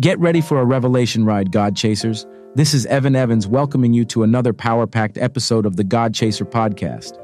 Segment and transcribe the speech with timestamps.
[0.00, 2.24] Get ready for a revelation ride, God Chasers.
[2.54, 6.44] This is Evan Evans welcoming you to another power packed episode of the God Chaser
[6.44, 7.18] podcast.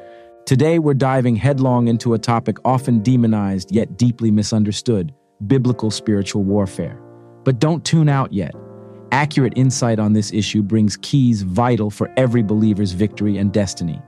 [0.44, 5.14] Today, we're diving headlong into a topic often demonized yet deeply misunderstood
[5.46, 7.00] biblical spiritual warfare.
[7.44, 8.56] But don't tune out yet.
[9.12, 14.02] Accurate insight on this issue brings keys vital for every believer's victory and destiny.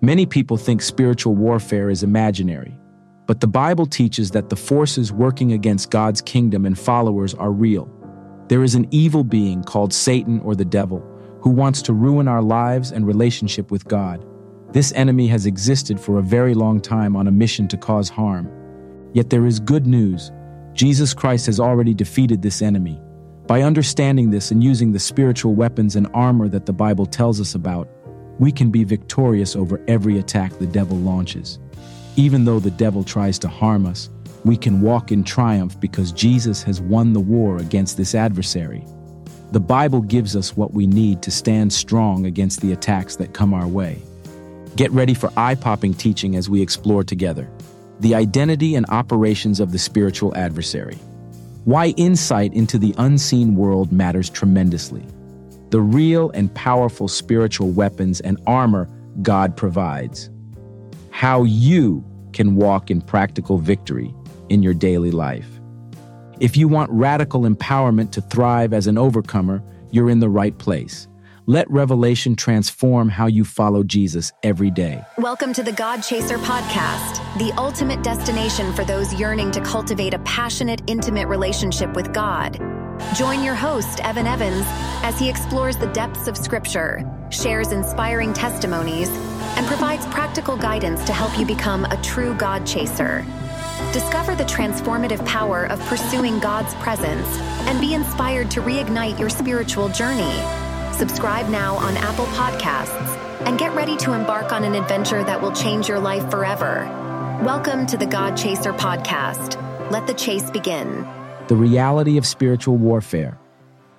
[0.00, 2.74] Many people think spiritual warfare is imaginary,
[3.26, 7.94] but the Bible teaches that the forces working against God's kingdom and followers are real.
[8.48, 11.06] There is an evil being called Satan or the devil
[11.42, 14.24] who wants to ruin our lives and relationship with God.
[14.72, 18.50] This enemy has existed for a very long time on a mission to cause harm.
[19.12, 20.32] Yet there is good news.
[20.72, 22.98] Jesus Christ has already defeated this enemy.
[23.46, 27.54] By understanding this and using the spiritual weapons and armor that the Bible tells us
[27.54, 27.88] about,
[28.38, 31.58] we can be victorious over every attack the devil launches.
[32.16, 34.08] Even though the devil tries to harm us,
[34.48, 38.84] we can walk in triumph because Jesus has won the war against this adversary.
[39.52, 43.54] The Bible gives us what we need to stand strong against the attacks that come
[43.54, 44.02] our way.
[44.74, 47.48] Get ready for eye popping teaching as we explore together
[48.00, 50.96] the identity and operations of the spiritual adversary.
[51.64, 55.04] Why insight into the unseen world matters tremendously.
[55.70, 58.88] The real and powerful spiritual weapons and armor
[59.20, 60.30] God provides.
[61.10, 64.14] How you can walk in practical victory
[64.48, 65.48] in your daily life.
[66.40, 71.08] If you want radical empowerment to thrive as an overcomer, you're in the right place.
[71.46, 75.02] Let revelation transform how you follow Jesus every day.
[75.16, 80.18] Welcome to the God Chaser Podcast, the ultimate destination for those yearning to cultivate a
[80.20, 82.60] passionate, intimate relationship with God.
[83.14, 84.64] Join your host, Evan Evans,
[85.02, 89.08] as he explores the depths of Scripture, shares inspiring testimonies,
[89.56, 93.24] and provides practical guidance to help you become a true God chaser.
[93.92, 97.26] Discover the transformative power of pursuing God's presence
[97.68, 100.42] and be inspired to reignite your spiritual journey.
[100.92, 105.52] Subscribe now on Apple Podcasts and get ready to embark on an adventure that will
[105.52, 106.86] change your life forever.
[107.42, 109.56] Welcome to the God Chaser podcast.
[109.90, 111.06] Let the chase begin.
[111.46, 113.38] The reality of spiritual warfare.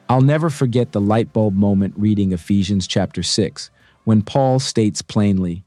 [0.09, 3.71] I'll never forget the light bulb moment reading Ephesians chapter 6
[4.03, 5.63] when Paul states plainly,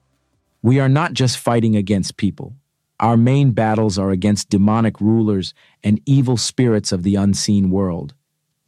[0.63, 2.55] We are not just fighting against people.
[3.03, 8.15] Our main battles are against demonic rulers and evil spirits of the unseen world.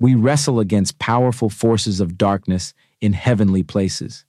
[0.01, 4.25] We wrestle against powerful forces of darkness in heavenly places.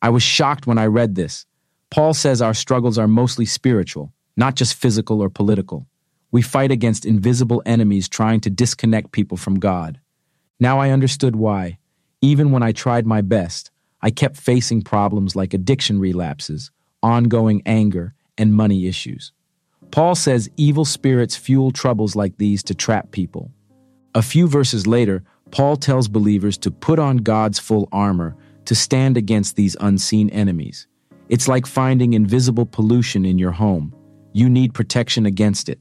[0.00, 1.44] I was shocked when I read this.
[1.90, 5.88] Paul says our struggles are mostly spiritual, not just physical or political.
[6.30, 9.98] We fight against invisible enemies trying to disconnect people from God.
[10.60, 11.78] Now I understood why.
[12.20, 16.70] Even when I tried my best, I kept facing problems like addiction relapses,
[17.02, 19.32] ongoing anger, and money issues.
[19.90, 23.50] Paul says evil spirits fuel troubles like these to trap people.
[24.14, 29.16] A few verses later, Paul tells believers to put on God's full armor to stand
[29.16, 30.86] against these unseen enemies.
[31.28, 33.94] It's like finding invisible pollution in your home.
[34.32, 35.78] You need protection against it.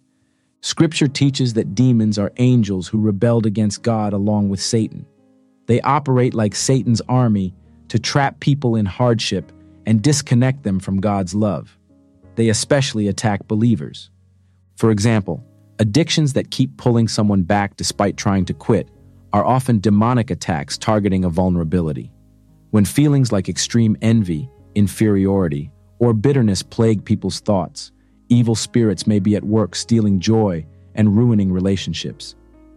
[0.62, 5.06] Scripture teaches that demons are angels who rebelled against God along with Satan.
[5.68, 7.54] They operate like Satan's army
[7.88, 9.52] to trap people in hardship
[9.86, 11.78] and disconnect them from God's love.
[12.42, 14.10] They especially attack believers.
[14.76, 15.46] For example,
[15.82, 18.90] Addictions that keep pulling someone back despite trying to quit
[19.34, 22.12] are often demonic attacks targeting a vulnerability.
[22.72, 27.92] When feelings like extreme envy, inferiority, or bitterness plague people's thoughts,
[28.30, 32.36] evil spirits may be at work stealing joy and ruining relationships.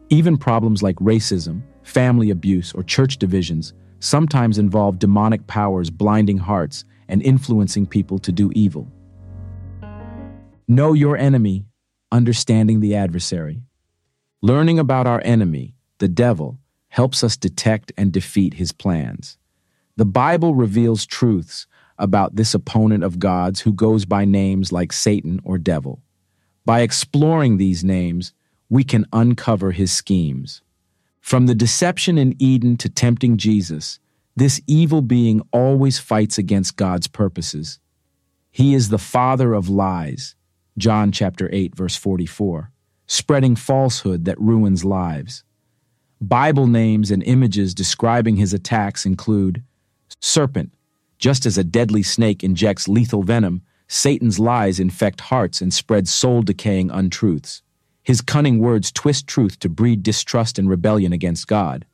[0.08, 6.84] Even problems like racism, family abuse, or church divisions sometimes involve demonic powers blinding hearts
[7.08, 8.90] and influencing people to do evil.
[10.66, 11.66] Know your enemy
[12.10, 13.60] understanding the adversary.
[14.40, 16.58] Learning about our enemy, the devil,
[16.88, 19.36] helps us detect and defeat his plans.
[19.96, 21.66] The Bible reveals truths
[21.98, 26.00] about this opponent of God's who goes by names like Satan or devil.
[26.64, 28.32] By exploring these names,
[28.70, 30.62] we can uncover his schemes.
[31.20, 33.98] From the deception in Eden to tempting Jesus,
[34.34, 37.80] this evil being always fights against God's purposes.
[38.50, 40.36] He is the father of lies
[40.76, 42.70] John chapter 8 verse 44,
[43.06, 45.44] spreading falsehood that ruins lives.
[46.20, 49.62] Bible names and images describing his attacks include
[50.20, 50.74] serpent,
[51.18, 56.90] just as a deadly snake injects lethal venom, Satan's lies infect hearts and spread soul-decaying
[56.90, 57.62] untruths.
[58.02, 61.86] His cunning words twist truth to breed distrust and rebellion against God.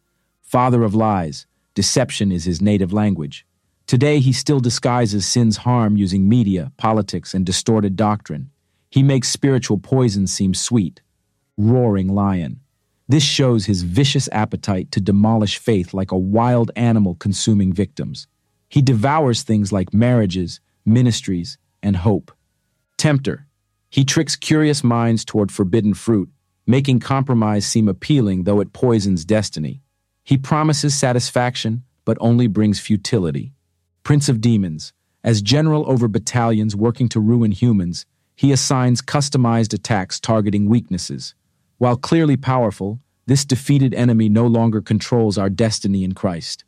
[0.43, 3.47] Father of lies, deception is his native language.
[3.87, 8.51] Today he still disguises sin's harm using media, politics, and distorted doctrine.
[8.91, 11.01] He makes spiritual poison seem sweet.
[11.57, 12.61] Roaring lion.
[13.09, 18.27] This shows his vicious appetite to demolish faith like a wild animal consuming victims.
[18.69, 22.33] He devours things like marriages, ministries, and hope.
[22.97, 23.47] Tempter.
[23.91, 26.31] He tricks curious minds toward forbidden fruit,
[26.67, 29.83] making compromise seem appealing though it poisons destiny.
[30.23, 33.53] He promises satisfaction, but only brings futility.
[34.03, 34.93] Prince of Demons.
[35.23, 38.07] As general over battalions working to ruin humans,
[38.41, 41.35] he assigns customized attacks targeting weaknesses.
[41.77, 46.65] While clearly powerful, this defeated enemy no longer controls our destiny in Christ.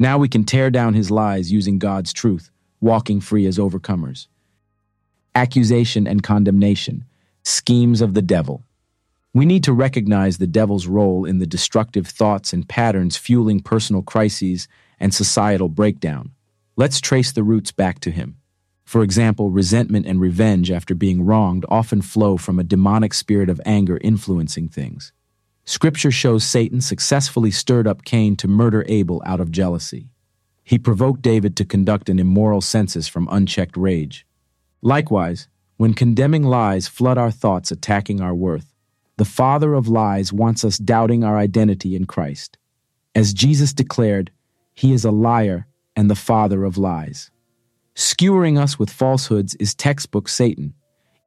[0.00, 4.26] Now we can tear down his lies using God's truth, walking free as overcomers.
[5.32, 7.04] Accusation and condemnation,
[7.44, 8.64] schemes of the devil.
[9.32, 14.02] We need to recognize the devil's role in the destructive thoughts and patterns fueling personal
[14.02, 14.66] crises
[14.98, 16.32] and societal breakdown.
[16.74, 18.38] Let's trace the roots back to him.
[18.92, 23.58] For example, resentment and revenge after being wronged often flow from a demonic spirit of
[23.64, 25.14] anger influencing things.
[25.64, 30.10] Scripture shows Satan successfully stirred up Cain to murder Abel out of jealousy.
[30.62, 34.26] He provoked David to conduct an immoral census from unchecked rage.
[34.82, 35.48] Likewise,
[35.78, 38.74] when condemning lies flood our thoughts attacking our worth,
[39.16, 42.58] the father of lies wants us doubting our identity in Christ.
[43.14, 44.30] As Jesus declared,
[44.74, 45.66] he is a liar
[45.96, 47.30] and the father of lies.
[47.94, 50.72] Skewering us with falsehoods is textbook Satan.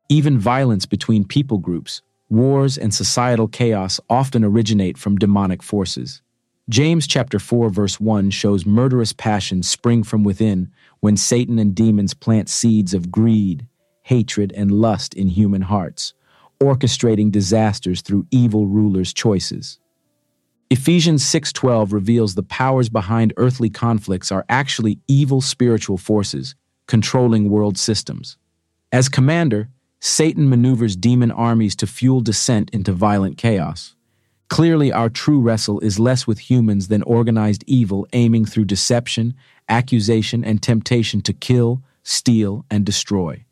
[0.09, 6.21] Even violence between people groups, wars, and societal chaos often originate from demonic forces.
[6.67, 10.71] James chapter 4 verse 1 shows murderous passions spring from within
[11.01, 13.67] when Satan and demons plant seeds of greed,
[14.01, 16.13] hatred, and lust in human hearts
[16.61, 19.79] orchestrating disasters through evil rulers' choices.
[20.71, 26.55] Ephesians 6:12 reveals the powers behind earthly conflicts are actually evil spiritual forces
[26.87, 28.37] controlling world systems.
[28.91, 29.69] As commander,
[29.99, 33.95] Satan maneuvers demon armies to fuel descent into violent chaos.
[34.49, 39.35] Clearly, our true wrestle is less with humans than organized evil aiming through deception,
[39.69, 43.45] accusation, and temptation to kill, steal, and destroy.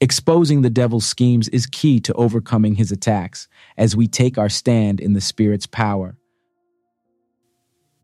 [0.00, 5.00] Exposing the devil's schemes is key to overcoming his attacks as we take our stand
[5.00, 6.16] in the Spirit's power.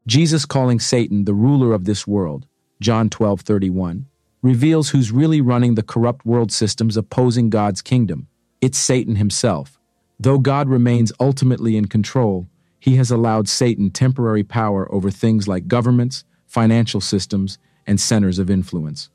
[0.06, 2.46] Jesus calling Satan the ruler of this world,
[2.80, 4.06] John 12 31,
[4.42, 8.26] reveals who's really running the corrupt world systems opposing God's kingdom.
[8.60, 9.78] It's Satan himself.
[10.18, 12.48] Though God remains ultimately in control,
[12.80, 18.50] he has allowed Satan temporary power over things like governments, financial systems, and centers of
[18.50, 19.08] influence.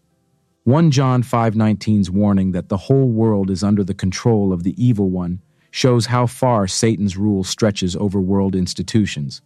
[0.63, 5.09] 1 John 5:19's warning that the whole world is under the control of the evil
[5.09, 9.41] one shows how far Satan's rule stretches over world institutions.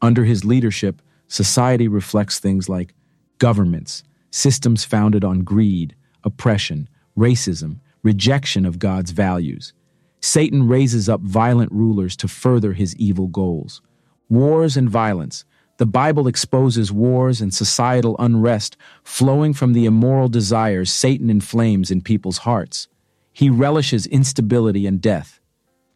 [0.00, 2.94] Under his leadership, society reflects things like
[3.38, 9.72] governments, systems founded on greed, oppression, racism, rejection of God's values.
[10.20, 13.82] Satan raises up violent rulers to further his evil goals.
[14.28, 15.44] Wars and violence,
[15.76, 22.00] the Bible exposes wars and societal unrest flowing from the immoral desires Satan inflames in
[22.00, 22.88] people's hearts.
[23.32, 25.40] He relishes instability and death.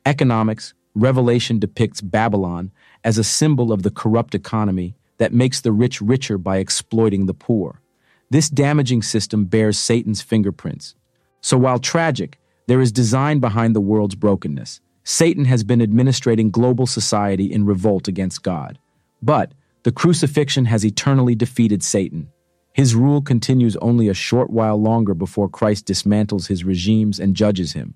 [0.05, 2.73] Economics, Revelation depicts Babylon
[3.05, 7.35] as a symbol of the corrupt economy that makes the rich richer by exploiting the
[7.35, 7.81] poor.
[8.31, 10.97] This damaging system bears Satan's fingerprints.
[11.41, 14.81] So while tragic, there is design behind the world's brokenness.
[15.05, 18.81] Satan has been administrating global society in revolt against God.
[19.23, 19.53] But
[19.85, 22.29] the crucifixion has eternally defeated Satan.
[22.73, 27.73] His rule continues only a short while longer before Christ dismantles his regimes and judges
[27.73, 27.95] him.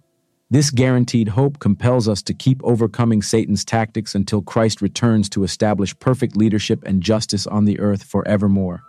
[0.53, 5.99] This guaranteed hope compels us to keep overcoming Satan's tactics until Christ returns to establish
[5.99, 8.83] perfect leadership and justice on the earth forevermore.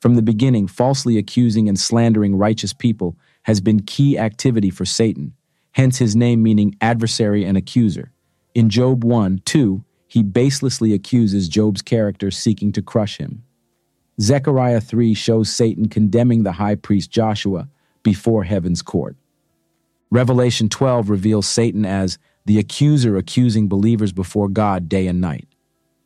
[0.00, 5.32] From the beginning, falsely accusing and slandering righteous people has been key activity for Satan,
[5.70, 8.10] hence his name meaning adversary and accuser.
[8.52, 13.44] In Job 1 2, he baselessly accuses Job's character seeking to crush him.
[14.20, 17.68] Zechariah 3 shows Satan condemning the high priest Joshua
[18.02, 19.16] before heaven's court.
[20.10, 25.48] Revelation 12 reveals Satan as the accuser accusing believers before God day and night.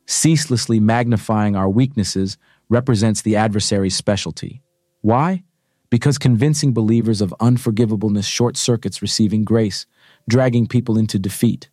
[0.07, 4.61] Ceaselessly magnifying our weaknesses represents the adversary's specialty.
[5.01, 5.43] Why?
[5.89, 9.85] Because convincing believers of unforgivableness short circuits receiving grace,
[10.27, 11.69] dragging people into defeat.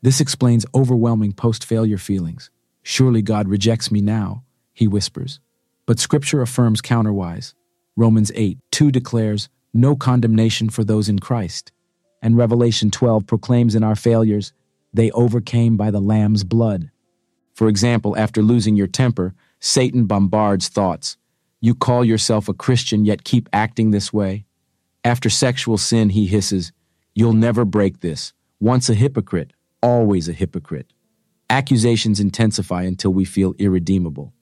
[0.00, 2.50] This explains overwhelming post failure feelings.
[2.82, 5.40] Surely God rejects me now, he whispers.
[5.86, 7.54] But Scripture affirms counterwise.
[7.96, 11.72] Romans 8 2 declares, No condemnation for those in Christ.
[12.22, 14.52] And Revelation 12 proclaims in our failures,
[14.92, 16.90] They overcame by the Lamb's blood.
[17.54, 21.16] For example, after losing your temper, Satan bombards thoughts.
[21.60, 24.46] You call yourself a Christian yet keep acting this way.
[25.04, 26.72] After sexual sin, he hisses,
[27.14, 28.32] You'll never break this.
[28.60, 30.92] Once a hypocrite, always a hypocrite.
[31.50, 34.32] Accusations intensify until we feel irredeemable.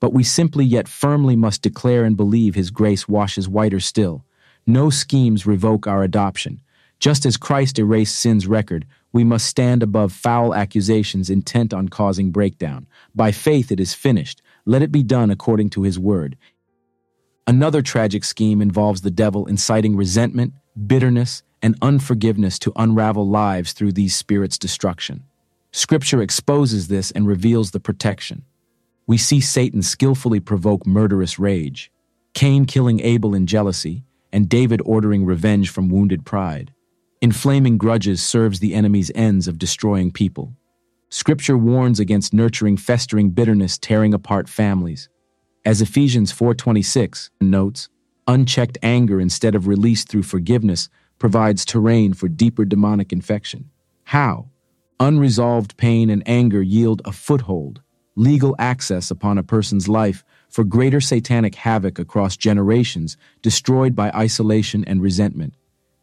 [0.00, 4.24] But we simply yet firmly must declare and believe His grace washes whiter still.
[4.66, 6.60] No schemes revoke our adoption.
[7.00, 12.30] Just as Christ erased sin's record, we must stand above foul accusations intent on causing
[12.30, 12.86] breakdown.
[13.14, 14.40] By faith it is finished.
[14.64, 16.36] Let it be done according to his word.
[17.46, 20.54] Another tragic scheme involves the devil inciting resentment,
[20.86, 25.24] bitterness, and unforgiveness to unravel lives through these spirits' destruction.
[25.72, 28.44] Scripture exposes this and reveals the protection.
[29.06, 31.90] We see Satan skillfully provoke murderous rage,
[32.34, 36.72] Cain killing Abel in jealousy, and David ordering revenge from wounded pride.
[37.20, 40.54] Inflaming grudges serves the enemy's ends of destroying people.
[41.08, 45.08] Scripture warns against nurturing festering bitterness tearing apart families.
[45.64, 47.88] As Ephesians 4:26 notes,
[48.26, 53.70] unchecked anger instead of released through forgiveness provides terrain for deeper demonic infection.
[54.04, 54.48] How?
[54.98, 57.82] Unresolved pain and anger yield a foothold,
[58.16, 64.84] legal access upon a person's life for greater satanic havoc across generations destroyed by isolation
[64.84, 65.54] and resentment.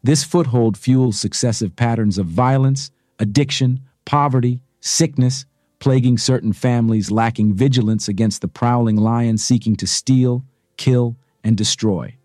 [0.02, 2.90] This foothold fuels successive patterns of violence,
[3.20, 5.46] addiction, poverty, sickness,
[5.78, 10.44] plaguing certain families lacking vigilance against the prowling lion seeking to steal,
[10.76, 12.16] kill, and destroy.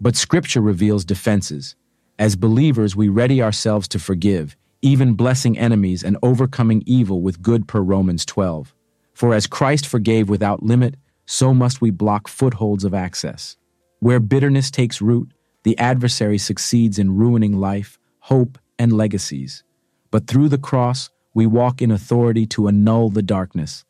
[0.00, 1.74] But Scripture reveals defenses.
[2.16, 7.66] As believers, we ready ourselves to forgive, even blessing enemies and overcoming evil with good
[7.66, 8.72] per Romans 12.
[9.14, 10.94] For as Christ forgave without limit,
[11.26, 13.56] so must we block footholds of access.
[14.00, 15.32] Where bitterness takes root,
[15.64, 19.64] the adversary succeeds in ruining life, hope, and legacies.
[20.10, 23.84] But through the cross, we walk in authority to annul the darkness.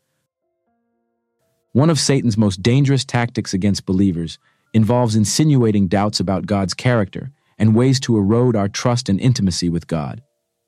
[1.72, 4.38] One of Satan's most dangerous tactics against believers
[4.72, 9.86] involves insinuating doubts about God's character and ways to erode our trust and intimacy with
[9.86, 10.22] God.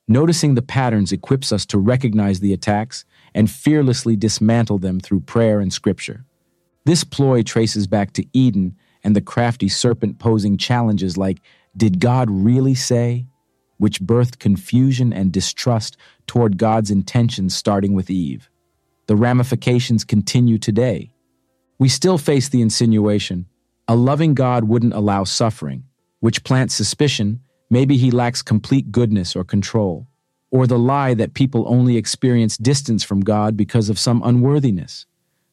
[0.07, 5.61] Noticing the patterns equips us to recognize the attacks and fearlessly dismantle them through prayer
[5.61, 6.25] and scripture.
[6.89, 11.43] This ploy traces back to Eden and the crafty serpent posing challenges like,
[11.77, 13.27] Did God really say?
[13.77, 18.49] which birthed confusion and distrust toward God's intentions starting with Eve.
[19.07, 21.13] The ramifications continue today.
[21.79, 23.45] We still face the insinuation
[23.87, 25.85] a loving God wouldn't allow suffering,
[26.21, 30.07] which plants suspicion maybe he lacks complete goodness or control,
[30.51, 35.05] or the lie that people only experience distance from God because of some unworthiness.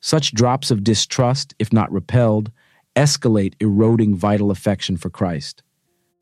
[0.05, 2.51] Such drops of distrust, if not repelled,
[2.95, 5.63] escalate eroding vital affection for Christ.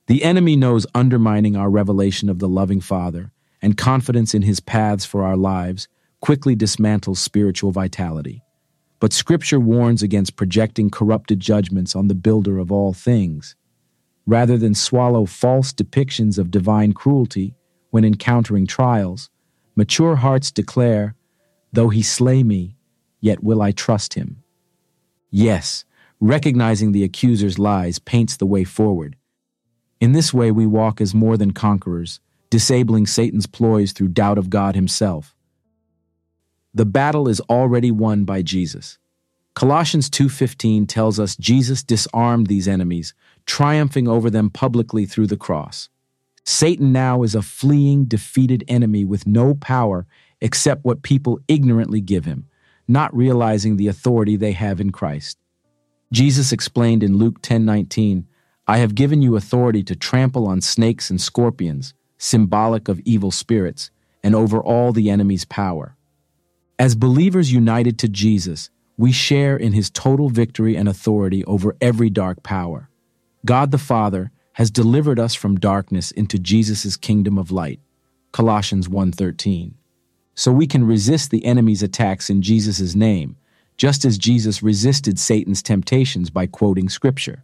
[0.08, 5.04] The enemy knows undermining our revelation of the loving Father and confidence in his paths
[5.04, 5.90] for our lives
[6.22, 8.42] quickly dismantles spiritual vitality.
[9.02, 13.58] But Scripture warns against projecting corrupted judgments on the builder of all things.
[14.26, 17.54] Rather than swallow false depictions of divine cruelty
[17.90, 19.30] when encountering trials,
[19.76, 21.16] mature hearts declare,
[21.74, 22.78] Though he slay me,
[23.24, 24.44] yet will I trust him.
[25.32, 25.86] Yes,
[26.20, 29.16] recognizing the accuser's lies paints the way forward.
[30.02, 34.50] In this way, we walk as more than conquerors, disabling Satan's ploys through doubt of
[34.50, 35.38] God himself.
[36.74, 38.98] The battle is already won by Jesus.
[39.56, 43.14] Colossians 2:15 tells us Jesus disarmed these enemies,
[43.46, 45.88] triumphing over them publicly through the cross.
[46.44, 50.06] Satan now is a fleeing, defeated enemy with no power
[50.42, 52.50] except what people ignorantly give him
[52.94, 55.38] not realizing the authority they have in Christ.
[56.14, 58.26] Jesus explained in Luke 10:19,
[58.68, 63.92] "I have given you authority to trample on snakes and scorpions, symbolic of evil spirits,
[64.24, 65.98] and over all the enemy's power."
[66.80, 72.10] As believers united to Jesus, we share in his total victory and authority over every
[72.10, 72.90] dark power.
[73.44, 77.80] God the Father has delivered us from darkness into Jesus' kingdom of light.
[78.32, 79.74] Colossians 1:13
[80.36, 83.38] so we can resist the enemy's attacks in Jesus' name,
[83.78, 87.44] just as Jesus resisted Satan's temptations by quoting Scripture.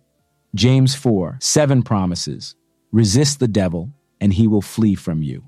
[0.55, 2.55] James 4 7 promises,
[2.91, 5.43] Resist the devil, and he will flee from you.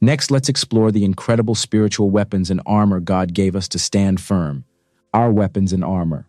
[0.00, 4.64] Next, let's explore the incredible spiritual weapons and armor God gave us to stand firm.
[5.14, 6.28] Our weapons and armor.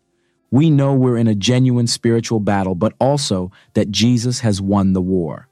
[0.51, 5.01] We know we're in a genuine spiritual battle, but also that Jesus has won the
[5.01, 5.47] war.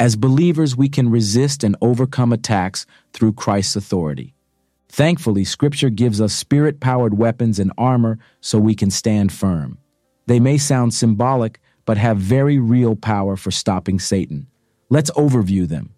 [0.00, 4.34] As believers, we can resist and overcome attacks through Christ's authority.
[4.88, 9.78] Thankfully, Scripture gives us spirit powered weapons and armor so we can stand firm.
[10.26, 14.46] They may sound symbolic, but have very real power for stopping Satan.
[14.88, 15.94] Let's overview them.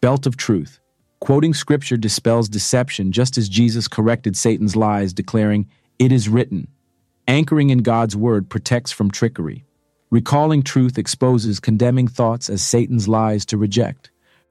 [0.00, 0.80] Belt of Truth.
[1.20, 5.68] Quoting Scripture dispels deception just as Jesus corrected Satan's lies, declaring,
[5.98, 6.68] It is written.
[7.28, 9.64] Anchoring in God's Word protects from trickery.
[10.12, 14.10] Recalling truth exposes condemning thoughts as Satan's lies to reject.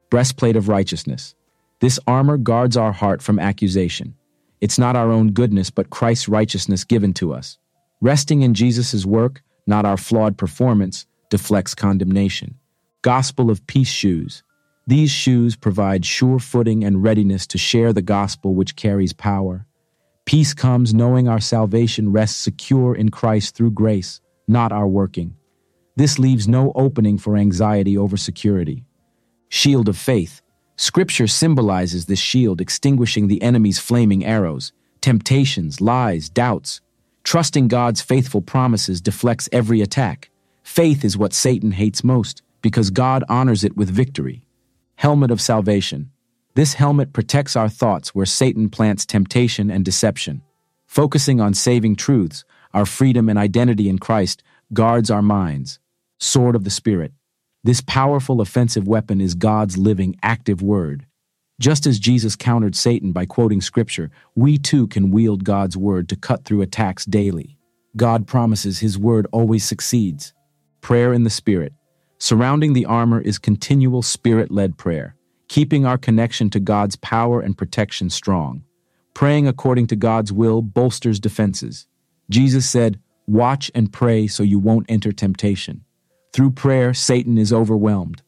[0.09, 1.35] Breastplate of righteousness.
[1.81, 4.15] This armor guards our heart from accusation.
[4.61, 7.57] It's not our own goodness, but Christ's righteousness given to us.
[7.99, 12.55] Resting in Jesus' work, not our flawed performance, deflects condemnation.
[13.01, 14.43] Gospel of Peace Shoes.
[14.87, 19.65] These shoes provide sure footing and readiness to share the gospel which carries power.
[20.23, 25.35] Peace comes knowing our salvation rests secure in Christ through grace, not our working.
[25.99, 28.85] This leaves no opening for anxiety over security.
[29.49, 30.41] Shield of Faith.
[30.77, 36.79] Scripture symbolizes this shield extinguishing the enemy's flaming arrows, temptations, lies, doubts.
[37.25, 40.29] Trusting God's faithful promises deflects every attack.
[40.63, 44.45] Faith is what Satan hates most because God honors it with victory.
[44.95, 46.11] Helmet of Salvation.
[46.55, 50.43] This helmet protects our thoughts where Satan plants temptation and deception.
[50.87, 54.41] Focusing on saving truths, our freedom and identity in Christ
[54.71, 55.77] guards our minds.
[56.21, 57.13] Sword of the Spirit.
[57.63, 61.05] This powerful offensive weapon is God's living, active word.
[61.61, 66.17] Just as Jesus countered Satan by quoting Scripture, we too can wield God's word to
[66.17, 67.57] cut through attacks daily.
[67.95, 70.33] God promises His word always succeeds.
[70.81, 71.71] Prayer in the Spirit.
[72.17, 75.15] Surrounding the armor is continual Spirit led prayer,
[75.47, 78.61] keeping our connection to God's power and protection strong.
[79.13, 81.87] Praying according to God's will bolsters defenses.
[82.29, 85.85] Jesus said, Watch and pray so you won't enter temptation.
[86.31, 88.21] Through prayer, Satan is overwhelmed.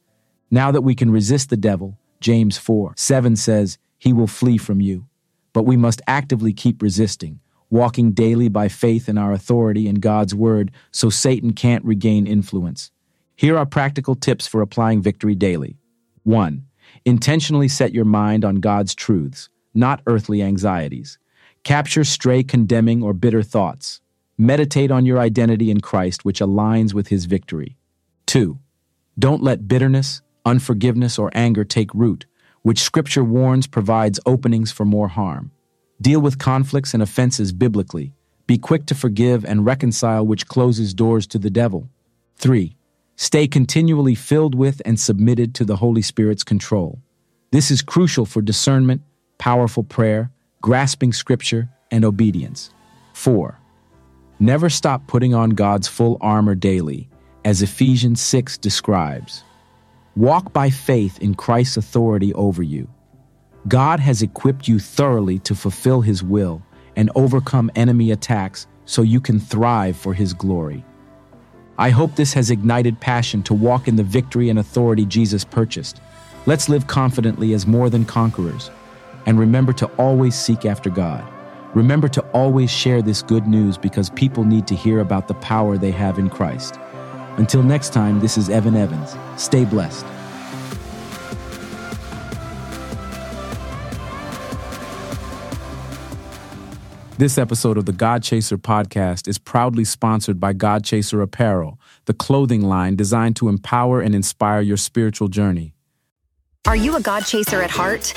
[0.50, 4.82] Now that we can resist the devil, James 4 7 says, He will flee from
[4.82, 5.08] you.
[5.54, 7.40] But we must actively keep resisting,
[7.70, 12.92] walking daily by faith in our authority in God's word so Satan can't regain influence.
[13.36, 15.78] Here are practical tips for applying victory daily.
[16.24, 16.66] 1.
[17.06, 21.18] Intentionally set your mind on God's truths, not earthly anxieties.
[21.64, 24.02] Capture stray condemning or bitter thoughts.
[24.38, 27.78] Meditate on your identity in Christ, which aligns with his victory.
[28.26, 28.58] 2.
[29.20, 32.26] Don't let bitterness, unforgiveness, or anger take root,
[32.62, 35.52] which Scripture warns provides openings for more harm.
[36.02, 38.14] Deal with conflicts and offenses biblically.
[38.48, 41.90] Be quick to forgive and reconcile, which closes doors to the devil.
[42.38, 42.76] 3.
[43.16, 47.00] Stay continually filled with and submitted to the Holy Spirit's control.
[47.52, 49.02] This is crucial for discernment,
[49.38, 52.72] powerful prayer, grasping Scripture, and obedience.
[53.14, 53.60] 4.
[54.40, 57.11] Never stop putting on God's full armor daily
[57.46, 59.44] as Ephesians 6 describes.
[60.16, 62.88] Walk by faith in Christ's authority over you.
[63.68, 66.62] God has equipped you thoroughly to fulfill His will
[66.96, 70.84] and overcome enemy attacks so you can thrive for His glory.
[71.78, 76.02] I hope this has ignited passion to walk in the victory and authority Jesus purchased.
[76.46, 78.70] Let's live confidently as more than conquerors.
[79.26, 81.26] And remember to always seek after God.
[81.74, 85.78] Remember to always share this good news because people need to hear about the power
[85.78, 86.78] they have in Christ.
[87.42, 89.16] Until next time, this is Evan Evans.
[89.36, 90.06] Stay blessed.
[97.18, 102.14] This episode of the God Chaser podcast is proudly sponsored by God Chaser Apparel, the
[102.14, 105.74] clothing line designed to empower and inspire your spiritual journey.
[106.68, 108.14] Are you a God chaser at heart?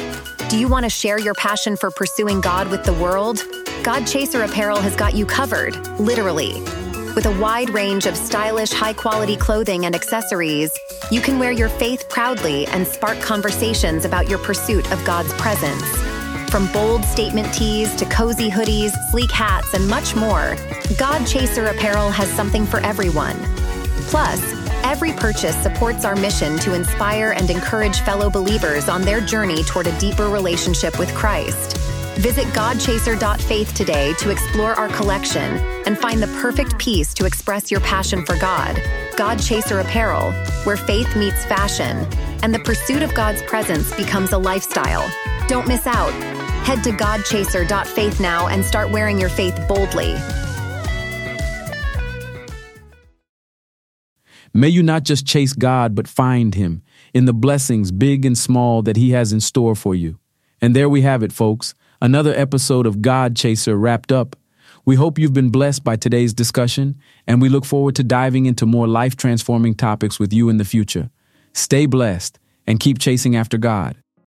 [0.51, 3.43] Do you want to share your passion for pursuing God with the world?
[3.85, 6.63] God Chaser Apparel has got you covered, literally.
[7.15, 10.73] With a wide range of stylish, high quality clothing and accessories,
[11.13, 15.85] you can wear your faith proudly and spark conversations about your pursuit of God's presence.
[16.51, 20.57] From bold statement tees to cozy hoodies, sleek hats, and much more,
[20.99, 23.37] God Chaser Apparel has something for everyone.
[24.09, 24.41] Plus,
[24.83, 29.87] every purchase supports our mission to inspire and encourage fellow believers on their journey toward
[29.87, 31.84] a deeper relationship with Christ.
[32.19, 37.81] Visit godchaser.faith today to explore our collection and find the perfect piece to express your
[37.81, 38.81] passion for God.
[39.17, 42.07] God Chaser Apparel, where faith meets fashion
[42.43, 45.11] and the pursuit of God's presence becomes a lifestyle.
[45.49, 46.13] Don't miss out.
[46.65, 50.15] Head to godchaser.faith now and start wearing your faith boldly.
[54.57, 58.83] May you not just chase God, but find Him in the blessings, big and small,
[58.83, 60.21] that He has in store for you.
[60.61, 61.75] And there we have it, folks.
[62.05, 64.37] Another episode of God Chaser wrapped up.
[64.85, 68.67] We hope you've been blessed by today's discussion, and we look forward to diving into
[68.67, 71.09] more life transforming topics with you in the future.
[71.55, 73.97] Stay blessed and keep chasing after God.